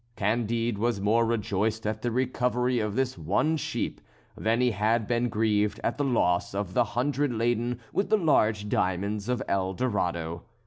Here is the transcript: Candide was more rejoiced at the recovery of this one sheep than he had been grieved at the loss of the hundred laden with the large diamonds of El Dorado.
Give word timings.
Candide 0.15 0.79
was 0.79 0.99
more 0.99 1.27
rejoiced 1.27 1.85
at 1.85 2.01
the 2.01 2.09
recovery 2.09 2.79
of 2.79 2.95
this 2.95 3.19
one 3.19 3.55
sheep 3.55 4.01
than 4.35 4.59
he 4.59 4.71
had 4.71 5.05
been 5.05 5.29
grieved 5.29 5.79
at 5.83 5.99
the 5.99 6.03
loss 6.03 6.55
of 6.55 6.73
the 6.73 6.83
hundred 6.97 7.31
laden 7.31 7.79
with 7.93 8.09
the 8.09 8.17
large 8.17 8.67
diamonds 8.67 9.29
of 9.29 9.43
El 9.47 9.75
Dorado. 9.75 10.41